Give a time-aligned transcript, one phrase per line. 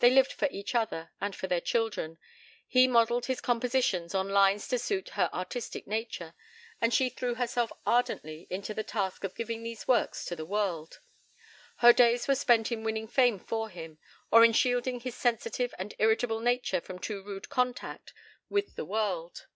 [0.00, 2.18] They lived for each other, and for their children.
[2.68, 6.34] He modelled his compositions on lines to suit her artistic nature,
[6.82, 11.00] and she threw herself ardently into the task of giving these works to the world.
[11.76, 13.96] Her days were spent in winning fame for him,
[14.30, 18.12] or in shielding his sensitive and irritable nature from too rude contact
[18.50, 19.46] with the world.